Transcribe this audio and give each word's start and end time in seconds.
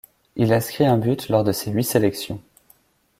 Il 0.35 0.51
inscrit 0.51 0.87
un 0.87 0.97
but 0.97 1.29
lors 1.29 1.43
de 1.43 1.51
ses 1.51 1.69
huit 1.69 1.83
sélections. 1.83 2.41